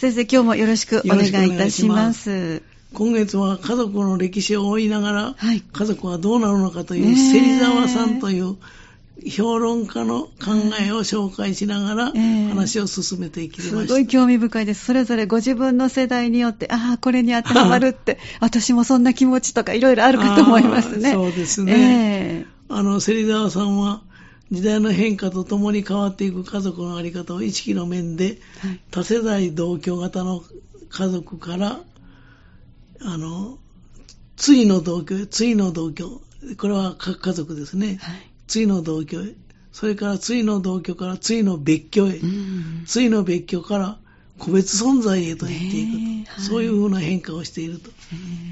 [0.00, 2.62] 先生、今日もよろしくお願いいたします。
[2.94, 8.56] 今月は家族の歴史を追いながら、はい、家族はどうなるのかという芹沢さんという
[9.28, 10.30] 評論家の考
[10.80, 12.12] えを紹介しながら
[12.48, 14.86] 話を進めていきました、すごい興味深いです。
[14.86, 21.12] それぞれご自分の世代によって、ああ、これに当てはまるって、 私もそんな気持ちとかいろいろあるかと思いますね。
[21.12, 22.46] そうですね。
[22.70, 24.00] えー、あの、芹沢さんは、
[24.50, 30.42] 時代の変化とともに変わっていく家族の在り方を意識の面で、はい、多世代同居型の
[30.88, 31.80] 家族から、
[33.02, 33.58] あの、
[34.36, 36.20] 対の同居、対の同居、
[36.58, 37.98] これは各家族ですね。
[38.00, 38.30] はい。
[38.52, 39.34] 対の同居へ、
[39.72, 42.20] それから対の同居から対の別居へ、
[42.92, 43.98] 対の別居から
[44.38, 47.90] 個別存在へと言っていくと、ねはい、そういうふうな変化をしていると、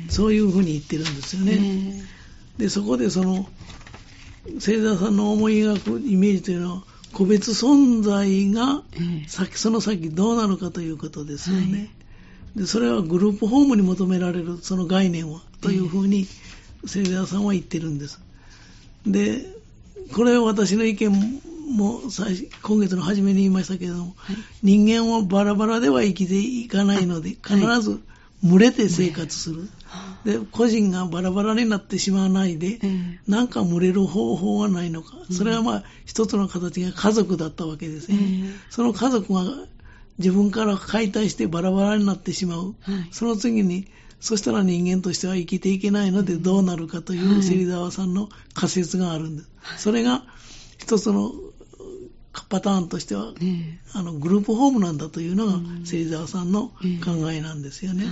[0.09, 2.05] そういうふうに言ってるんですよね。
[2.59, 3.49] で、そこでその、
[4.55, 8.83] 星座さんの思い描くイメージというのは、個別存在が
[9.27, 11.79] 先、その先どうなるかということですよね。
[11.79, 11.85] は
[12.57, 16.27] い、でそれはグループホームに求められるその概念はというふうに、
[16.83, 18.21] 星座さんは言ってるんです。
[19.07, 19.45] で、
[20.15, 21.41] これは私の意見
[21.71, 22.01] も
[22.63, 28.01] 今月の初めに言いましたけれども、はい、人間はバラバラでは生きていかないので、必ず
[28.43, 29.69] 群れて生活する。
[30.25, 32.81] で、個人がバラバラになってしまわないで、
[33.27, 35.15] なんか群れる方法はないのか。
[35.31, 38.17] それはまあ、一つの形が家族だったわけですね。
[38.71, 39.45] その家族が
[40.19, 42.75] 自分から解体してバラバラになってしまう。
[43.11, 43.87] その次に、
[44.21, 49.49] そしたら人間としては生きていけないのでどうなるかという芹沢さんの仮説があるんです。
[49.79, 50.25] それが
[50.79, 51.33] 一つの
[52.49, 53.33] パターンとしては、
[53.95, 56.69] あのグループホームなんだというのが芹沢さんの
[57.05, 58.07] 考えなんですよね。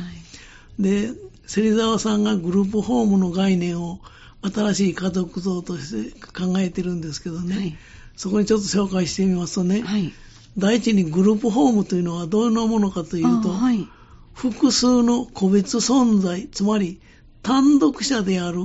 [0.79, 1.11] で、
[1.47, 4.01] 芹沢さんがグループホームの概念を
[4.43, 7.77] 新しい家族像として考えてるんですけどね、はい、
[8.17, 10.13] そこにちょっと紹介してみますとね、はい、
[10.59, 13.89] 第一にグループホームというのはどんなものかというと、はい、
[14.35, 17.01] 複数の個別存在、つまり
[17.43, 18.61] 単独者である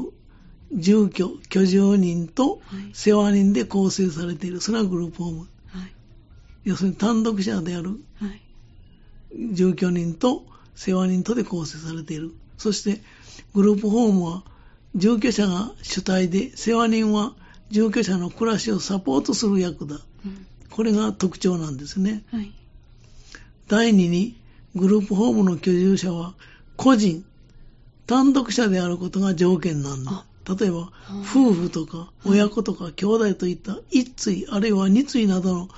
[0.73, 2.61] 住居、居住人と
[2.93, 4.61] 世話人で構成されている。
[4.61, 5.39] それはグループホーム。
[5.39, 5.45] は
[5.85, 5.93] い、
[6.63, 8.01] 要するに単独者である
[9.53, 10.45] 住居人と
[10.75, 12.31] 世話人とで構成されている。
[12.61, 13.01] そして
[13.55, 14.43] グループホームは
[14.93, 17.33] 住居者が主体で世話人は
[17.71, 19.95] 住居者の暮らしをサポートする役だ。
[20.23, 22.23] うん、これが特徴なんですね。
[22.31, 22.51] はい、
[23.67, 24.39] 第二に
[24.75, 26.35] グループホームの居住者は
[26.77, 27.25] 個人、
[28.05, 30.23] 単独者であることが条件なんだ。
[30.47, 35.69] 例えば、夫婦とか親子とか兄弟といった一対あるいは二対などの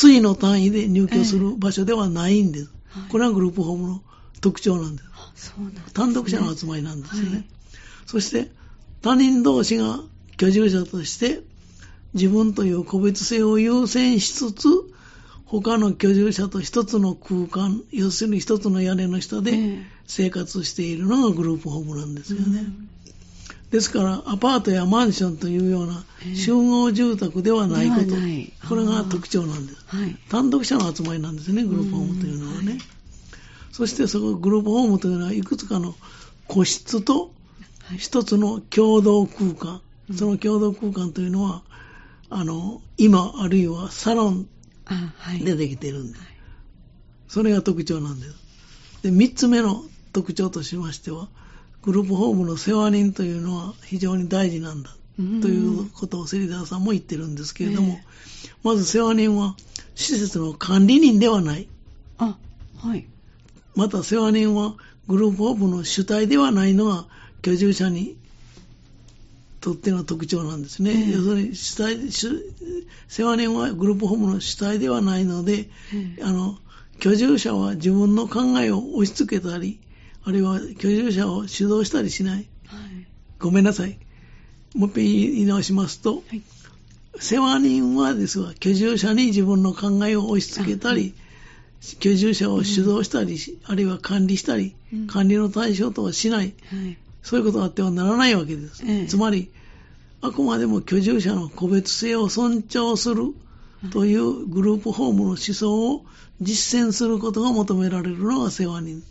[0.00, 2.70] 対の単位で入居する場所ではないんです。
[3.08, 4.02] これはグループホームの
[4.40, 5.02] 特徴なんで
[5.36, 5.54] す。
[5.92, 7.30] 単独者の集まりなんですよね。
[7.30, 7.44] はい、
[8.06, 8.50] そして、
[9.02, 10.00] 他人同士が
[10.36, 11.42] 居住者として
[12.14, 14.68] 自分という個別性を優先しつつ、
[15.44, 22.66] 他の居住者と一つの空間、要するに一つの屋根の下で生活しているのがグループホームなんですよね。
[23.70, 28.16] ですから、アパートやマンションというような集合住宅ではないこと、
[28.68, 30.16] これが特徴なんです、はい。
[30.28, 32.78] 単独者の集まりなんですね、グループホームというのはね。
[33.72, 35.94] そしてそのグループホームというのはいくつかの
[36.46, 37.32] 個室と
[37.96, 39.80] 一つの共同空間、
[40.14, 41.62] その共同空間というのは、
[42.28, 44.48] あの、今あるいはサロン
[45.44, 46.28] でできてるんで、はい、
[47.28, 48.34] それが特徴なんです。
[49.02, 51.28] で、三つ目の特徴としましては、
[51.82, 59.56] グループホームの世話人というのは非常に大事なんだということを芹沢さんも言ってるんですけれども、えー、まず世話人は
[59.94, 61.68] 施設の管理人ではない。
[62.18, 62.36] あ、
[62.76, 63.06] はい。
[63.74, 64.74] また世話人は
[65.06, 67.06] グループホームの主体ではないのが
[67.42, 68.16] 居住者に
[69.60, 70.90] とっての特徴なんですね。
[70.90, 72.12] えー、要するに主体
[73.08, 76.58] 世話人はグループホームの主体ではないので、えー、あの
[76.98, 79.80] 居住者は自分の考えを押し付けたり、
[80.24, 82.34] あるいは居住者を主導したりしない。
[82.36, 82.46] はい、
[83.38, 83.98] ごめんなさい。
[84.74, 86.42] もう一遍言い直しますと、はい、
[87.18, 91.14] 世話人はですが、居住者に自分の考えを押し付けたり、
[91.98, 96.54] 居住者を主導したり、うん、あるいは管理したり、うん、管理の対象とはしない。
[96.70, 96.96] はい。
[97.22, 98.82] そういうことがあってはならないわけです。
[98.86, 99.50] ええ、つまり、
[100.22, 103.34] あくまでも居住者の個別性を尊重する
[103.90, 106.04] というグループホームの思想を
[106.40, 109.02] 実践することが求められるのが世話人。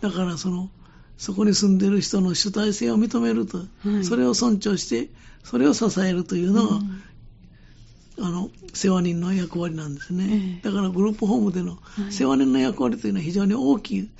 [0.00, 0.70] だからその、
[1.16, 3.64] そこに住んでる人の主体性を認めると、は
[4.00, 5.10] い、それを尊重して、
[5.42, 7.02] それを支えるというのが、うん、
[8.20, 10.60] あの、世話人の役割なんですね。
[10.62, 11.78] えだからグループホームでの
[12.10, 14.10] 世話人の役割というのは非常に大きい、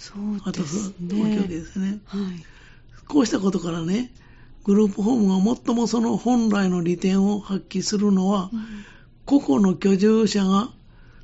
[0.44, 2.00] 果たすわけですね。
[2.06, 2.44] はい。
[3.06, 4.12] こうしたことからね、
[4.64, 8.84] グループホームが最もその本来の利点を発揮するのは、うん、
[9.24, 10.70] 個々の居住者が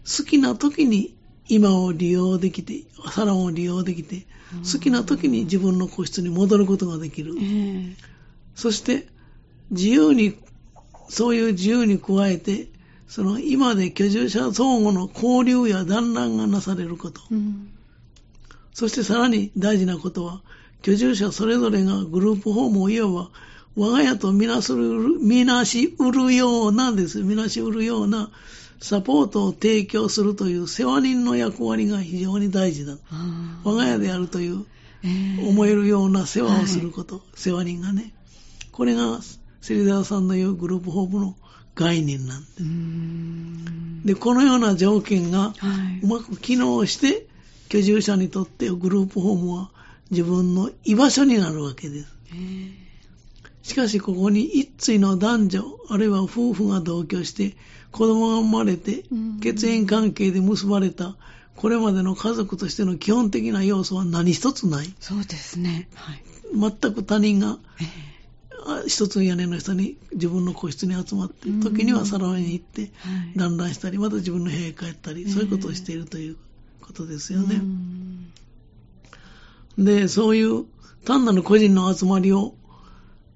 [0.04, 1.14] 好きな時に
[1.48, 4.26] 今を利用できて、サロンを利用できて、
[4.72, 7.34] 好きな時に自分の個室に戻ることができる。
[7.38, 7.96] ええ。
[8.54, 9.08] そして、
[9.70, 10.38] 自由に、
[11.08, 12.68] そういう自由に加えて、
[13.08, 17.20] その今で居住者相互の交流や団らんがなされること。
[17.30, 17.68] うん
[18.74, 20.42] そしてさらに大事なことは、
[20.82, 23.30] 居住者それぞれがグループホームをいわば、
[23.76, 27.22] 我が家とみなする、みなしうるようなです。
[27.22, 28.30] みなしうるような
[28.80, 32.96] サポートを提供するという世話人の役割が非常に大事だ。
[33.12, 34.66] あ我が家であるという
[35.04, 35.08] え
[35.40, 38.12] え思えるような世話をすること、世話人がね。
[38.72, 39.20] これが
[39.64, 41.36] 芹沢さんの言うグループホームの
[41.74, 45.54] 概念なんでうーんで、このような条件がは
[46.00, 47.26] いうまく機能して、
[47.70, 49.70] 居住者にとってグループホームは
[50.10, 52.14] 自分の居場所になるわけです。
[52.34, 52.36] え
[52.80, 52.84] え
[53.62, 57.56] しかしここに一対の男女、あるいは夫婦が同居して、
[57.92, 61.16] 子供が生まれてうん、血縁関係で結ばれた、
[61.56, 64.94] これまでの家族としての基本的な要素は何一つない。
[65.00, 65.88] そうですね。
[65.94, 66.22] はい。
[66.52, 67.58] 全く他人が
[68.86, 72.90] 一つの屋根の下に自分の個室に集まってうん、時にはサロンに行って。
[73.36, 76.36] 団らんしたり、また自分の部屋へ帰ったり、ええそういうことをしているという
[76.80, 77.56] ことですようね。
[77.56, 78.32] ん。
[79.78, 80.64] で、そういう
[81.04, 82.54] 単なる個人の集まりを、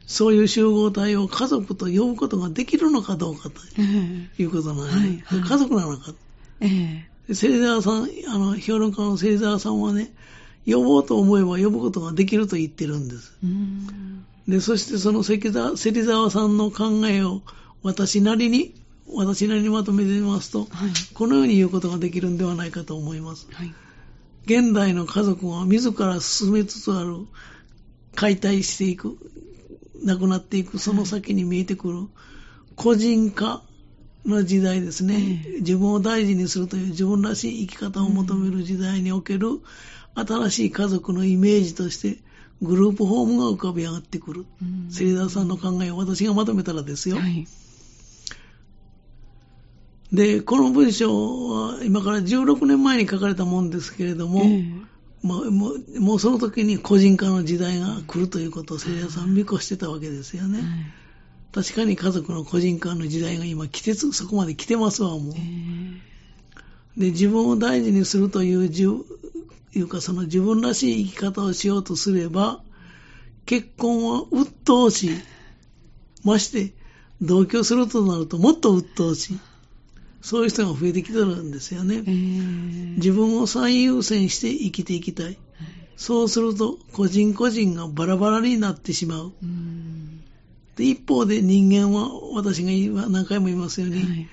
[0.07, 3.83] そういう集合体を家族と呼ぶことができるのかどうかとえ
[4.39, 5.41] えいうことなんで、はい。
[5.41, 5.49] はい。
[5.49, 6.15] 家族なのか。
[6.61, 7.35] ええ。
[7.35, 10.15] 芹沢さん、あの、評論家の芹沢さんはね、
[10.67, 13.37] 呼ぼうと思えば呼ぶことができると言ってるんです。
[14.49, 17.43] うんで、そしてその芹沢芹沢さんの考えを
[17.83, 18.75] 私なりに、
[19.15, 20.69] 私なりにまとめてみますと、はい。
[21.15, 23.47] このように言うことができるんではないかと思います。
[23.53, 23.73] はい。
[24.47, 27.27] 現代の家族が自ら進めつつある
[28.15, 29.19] 解体していく、
[30.03, 32.07] なくなっていく、その先に見えてくる
[32.75, 33.63] 個人化
[34.25, 35.45] の時代ですね。
[35.47, 39.49] え自分を大事にするという自分らしい生き方を求める時代における
[40.15, 42.19] 新しい家族のイメージとして
[42.61, 44.47] グループホームが浮かび上がってくる。
[44.63, 47.17] うん芹沢さんの考えを私がまとめたらですよ。
[47.17, 47.47] はい。
[50.13, 54.65] で、この文章は今から16年前に書かれたもんですけれども、え
[55.23, 60.61] まあ、もうもうその時に個人化の時代が来るということを芹沢さん見越してたわけですよね。
[60.61, 60.99] えはい
[61.53, 65.41] 確かに家族の個人化の時代が今来てつ、そこまで来てますわ、もうえ。
[66.97, 68.69] えで、自分を大事にするという、
[69.75, 72.63] いうか、その自分らしい生き方をしようとすれば、
[73.47, 75.21] 結婚は鬱陶しい。
[76.25, 76.75] まして、
[77.21, 79.41] 同居するとなるともっと鬱陶しい。
[80.21, 82.03] そういう人が増えてきてるんですよね。
[82.07, 82.13] ええ
[82.97, 85.39] 自分を最優先して生きていきたい。
[85.97, 89.33] そうすると、個人個人がバラバラになってしまう。
[89.43, 90.21] うん
[90.77, 94.29] で一方で人間は、私が何回も言いますように、はい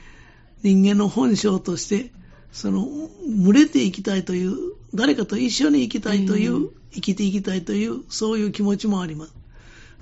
[0.65, 2.11] 人間の本性として、
[2.55, 2.87] その、
[3.27, 4.55] 群れていきたいという、
[4.93, 6.69] 誰かと一緒に生きたいという、うん。
[6.93, 9.33] 生きていきたいという、そういう気持ちもあります。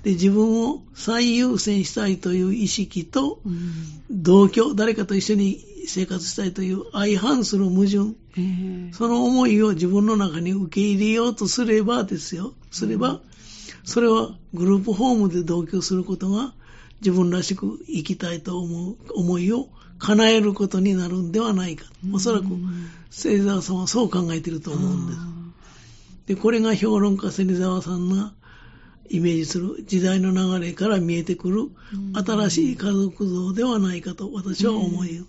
[0.04, 3.72] で、自分を最優先したいという意識と、うん。
[4.08, 8.92] 同居、誰かと一緒に生活したいという相反する矛盾、ええ。
[8.92, 12.54] その思いを自分の中に受け入れようとすればですよ。
[12.70, 13.20] すれば、
[13.82, 16.54] それはグループホームで同居することが
[17.00, 19.68] 自分らしく生きたいと思う思いを
[19.98, 21.86] 叶えることになるんではないか。
[22.12, 22.46] おそらく、
[23.10, 25.18] 芹沢さんはそう考えていると思うんです。
[26.34, 28.32] で、これが評論家芹沢さんが
[29.08, 31.70] イメージする時代の流れから見えてくる
[32.14, 35.24] 新しい家族像ではないかと私は思い、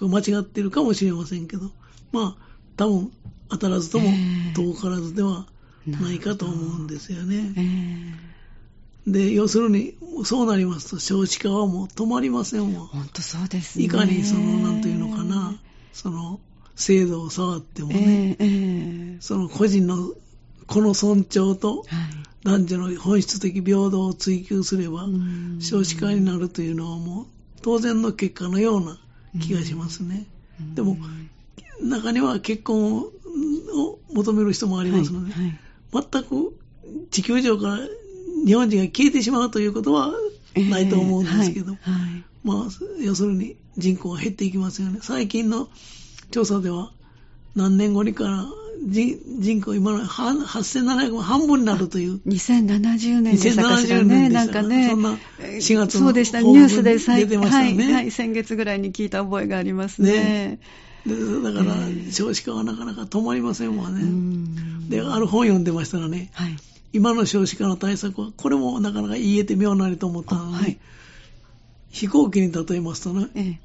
[0.00, 1.70] 間違ってるかもしれませんけど、
[2.12, 2.42] まあ、
[2.76, 3.12] 多分
[3.48, 4.12] 当たらずともえ
[4.50, 4.54] え。
[4.54, 5.46] 遠からずでは
[5.86, 7.52] ないかと思うんですよね。
[7.56, 7.62] え
[8.28, 8.32] え
[9.06, 9.94] で、要するに、
[10.24, 12.86] そうなりますと少子化はもう止まりませんわ。
[12.86, 13.84] 本当そうですね。
[13.84, 15.60] いかにその、なんというのかな、
[15.92, 16.40] その、
[16.76, 20.12] 制度を触ってもえね、えええその個人の
[20.66, 21.86] この尊重とはい。
[22.44, 27.26] 男女の本質的平等を追求すれば、うん少子化になるというのはもう
[27.62, 28.98] 当然の結果のような
[29.40, 30.26] 気がしますね。
[30.60, 30.96] うんでも、
[31.80, 33.12] 中には結婚を
[33.74, 35.58] を求める人もありますので、はいはい
[35.92, 36.56] 全く
[37.10, 37.78] 地球上から
[38.44, 40.12] 日本人が消えてしまうということは
[40.54, 42.66] ないと思うんですけど、ええはいはいまあ、
[43.00, 44.98] 要するに人口が減っていきますよね。
[45.02, 45.68] 最近の
[46.30, 46.92] 調査では
[47.54, 48.46] 何年後にから
[48.84, 54.28] 人人口今の半8700万半分になるという2070年でしたかしら2070ね。
[54.28, 54.88] なんかね。
[54.90, 56.40] そんな4月のそうでした。
[56.40, 60.58] ニュースで最出てましたよねはい、はい、先月ぐらいに聞いた覚えがありますね。
[61.06, 64.02] でだからええ少子化はなかなか止まりませんわうね。
[64.02, 66.56] んで、ある本読んでましたらね、はい。
[66.92, 70.78] 今の少子化の対策は、これもなかなか言えて妙なりと思ったので、はい
[71.92, 73.60] 飛行機に例えますとね、ええ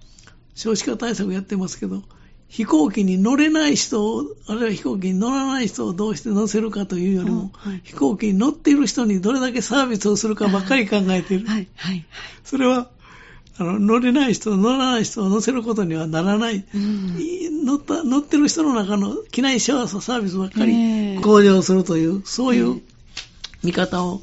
[0.53, 2.03] 少子化対策やってますけど、
[2.48, 11.48] 飛行機に乗れない人を、あるいは飛行機に乗らない人をどうして乗せるかというよりも、はい、飛行機に乗っている人にどれだけサービスをするかばっかり考えている。
[11.48, 12.05] はい、はい。
[12.43, 12.89] それは、
[13.60, 16.65] あの、乗れない人、乗らない人を乗せることにはならない。
[16.74, 22.81] うん、乗った、乗ってる人の中の機内シャワーサービスばっかり向上するという、そういう
[23.64, 24.22] 見方を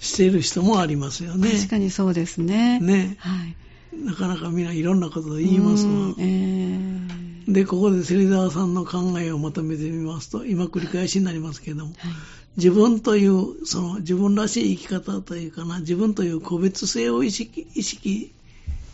[0.00, 1.50] している人もありますよね。
[1.50, 2.80] 確かにそうですね。
[2.80, 3.16] ね。
[3.20, 3.56] はい。
[3.96, 6.14] なかなかみんないろんなことを言いますわ。
[6.18, 12.12] えー、で、ここで芹沢さんの考えをまとめてみますと、今繰り返しになりますけれども、はい、
[12.56, 18.32] 自分という、その自分らしい生き方というかな、自分という個別性を意識意識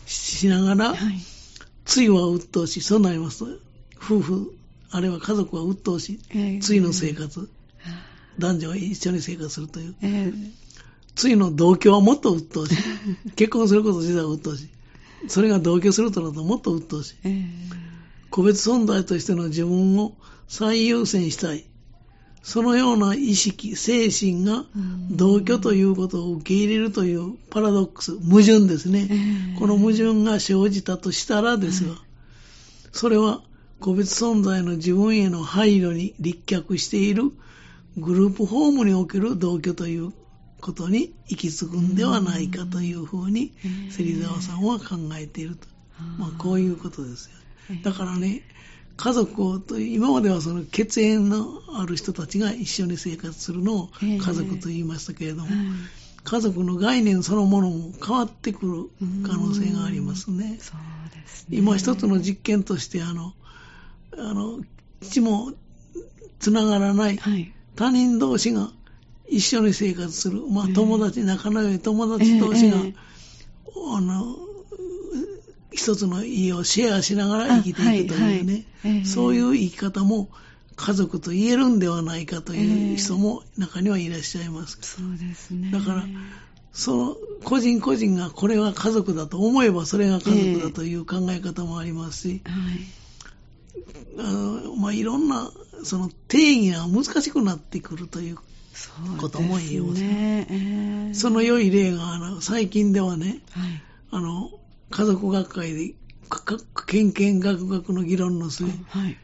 [0.07, 1.19] しながら、はい、
[1.85, 2.81] ついは鬱陶しい。
[2.83, 3.47] そうなりますと、
[3.97, 4.55] 夫婦、
[4.91, 6.21] あるいは家族は鬱陶しい。
[6.31, 7.49] えー、ついの生活、
[8.41, 9.95] 男女は一緒に生活するという。
[10.03, 10.51] えー、
[11.15, 12.77] ついの同居はもっと鬱陶しい。
[13.37, 14.69] 結婚すること自体は鬱陶しい。
[15.29, 17.15] それが同居するとなるともっと鬱陶しい。
[17.25, 17.45] えー、
[18.31, 20.17] 個別存在としての自分を
[20.49, 21.65] 最優先したい。
[22.43, 24.65] そのような意識、精神が
[25.11, 29.09] 同居ということを受け入れるというパラドックス、矛盾ですね。
[29.11, 31.97] えー、この矛盾が生じたとしたらですが、
[32.93, 33.43] それは
[33.79, 37.33] 個別存在の自分への配慮に立脚している
[38.01, 40.13] グループホームにおける同居という
[40.61, 43.53] ことに行き着くんではないかというふうに
[43.91, 45.67] 芹沢さんは考えていると。
[46.19, 47.77] まあこういうことですよ。
[47.83, 48.43] だからね、
[48.97, 55.49] 家族をと、今まではその血縁のある人たちが一緒に生活するのを家族と言いましたけれども、
[56.25, 60.59] 家族の概念そのものも変わってくる可能性がありますね。
[60.61, 61.59] そうですね。
[61.59, 63.35] 今一つの実験として、あの、
[64.17, 64.61] あの、
[65.01, 65.53] 父も
[66.39, 67.19] つながらない
[67.77, 68.71] 他人同士が
[69.29, 72.95] 一緒に生活する、まあ、友達、仲の良い友達同士が、えー、
[73.97, 74.37] あの、
[75.73, 80.29] 一つの家をシェアしながら生きていくというね、はいはい、そういう生き方も
[80.77, 84.79] 家族と言えるんではないかという人も中にはいらっしゃいます。
[84.81, 85.71] そうですね。
[85.71, 86.05] だから、
[86.73, 95.51] その個人個人がこれは家族だと思えばそれが家族だという考え方もありますし、えー、はい、あのまあ、いろんな
[95.85, 98.39] その定義が難しくなってくるという
[99.19, 100.47] ことも言いますね。
[100.49, 104.51] そ、えー、その良い例が、あの、最近ではね、はい、あの、
[104.91, 105.95] 家族学会で、
[106.87, 109.17] 県県学学の議論の末、はい、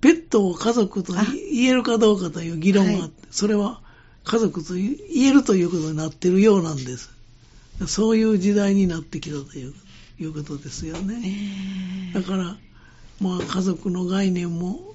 [0.00, 1.12] ペットを家族と
[1.52, 3.82] 言えるかどうかという議論があって、はい、それは
[4.24, 4.96] 家族と言
[5.28, 7.10] えるということになっているようなんです。
[7.86, 9.74] そういう時代になってきたという
[10.18, 12.12] いうことですよね。
[12.14, 12.56] えー、だから、
[13.20, 14.89] まあ家族の概念も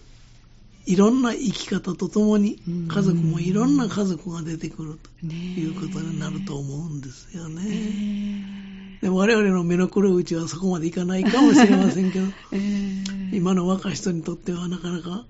[0.85, 8.99] いろんな生き方とともに家族もいろんな家族が出てくるということになると思うんですよね。
[9.01, 12.27] で我々の目の黒いうちはそこまでいかないかもしれませんけど、
[13.33, 15.25] 今の若い人にとってはなかなか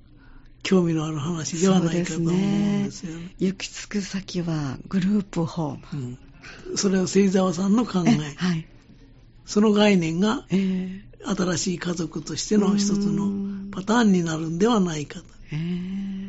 [0.63, 3.23] 興味のある話ではないかと思うんですよね。
[3.23, 6.17] ね行き着く先はグループホーム。
[6.69, 8.11] うん、それは芹沢さんの考え。
[8.35, 8.67] はい、
[9.45, 10.45] その概念が、
[11.23, 13.31] 新しい家族としての一つの
[13.71, 15.34] パターンになるんではないかと。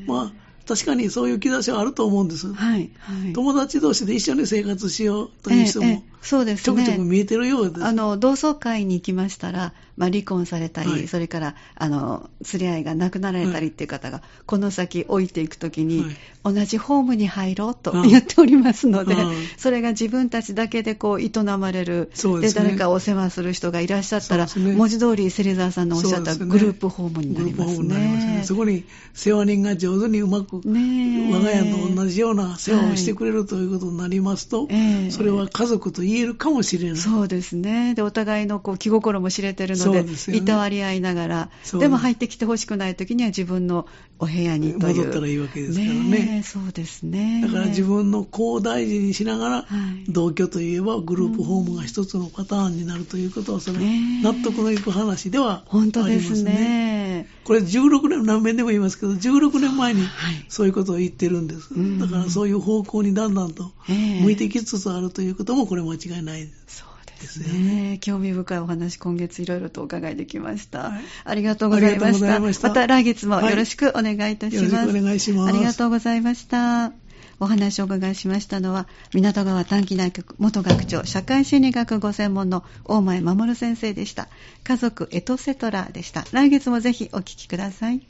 [0.06, 2.52] まあ、確かにそういう兆しはあると思うんです。
[2.52, 2.90] はい。
[2.98, 6.64] はい、友達同士で一緒に生活しようという人も、ええ、そうですね。
[6.64, 7.84] ちょくちょく見えてるようです。
[7.84, 16.04] あの、同窓会に行きましたら、まあ、離婚されたり、はい、それから、あの、連れ合いが亡くなられたりっていう方が、はい、この先置いていくときに、
[16.44, 19.14] 同じホームに入ろうと言っておりますので、
[19.56, 27.76] それが自分たちだけでこう、営まれる、で、ね、誰かお世話する人がいらっしゃったら、ね、文字通り芹沢さんのおっしゃったグループホームになりますね。
[27.76, 28.42] グループホームになりますね。
[28.44, 34.72] そこに世話人が上手にうまく、ね、我が家と同じような世話をしてくれるということになりますと、は
[35.06, 36.96] い、それは家族と言えるかもしれない。
[36.96, 37.94] そうですね。
[37.94, 43.86] で、お互いのこう気心も知れてるので、でいたわり合いながら、でも入ってきてほしくないときには自分の
[44.18, 44.96] お部屋にという。
[44.96, 46.08] 戻ったらいいわけですからね。
[46.08, 47.42] ねそうですね。
[47.44, 49.64] だから自分の子を大事にしながら、は
[50.06, 53.78] い、同居といえばグループホームが一つのパターンになるということは、それ、
[54.22, 55.92] 納得のいく話ではありますね。
[55.92, 57.28] 本当ですね。
[57.44, 60.02] これ16年、何遍でも言いますけど、16年前に
[60.48, 61.74] そういうことを言ってるんです。
[61.74, 66.48] はい、だからそういう方向にだんだんと向いてきつつあるということも、これ間違いない。
[66.66, 67.98] そうですね。
[68.00, 70.90] 興味深いお話、今月いろいろとお伺いできました。
[70.90, 72.40] はい、ありがとうございました。
[72.40, 74.74] ましたまた来月もよろしくお願いいたします。
[74.74, 75.54] はい、よろしくお願いします。
[75.54, 76.92] ありがとうございました。
[77.38, 84.28] お話をお伺いしましたのは、港川短期内閣元学長、社会心理学ご専門の大前守先生でした。
[84.64, 86.24] 家族エトセトラでした。
[86.32, 88.00] 来月もぜひお聞きください。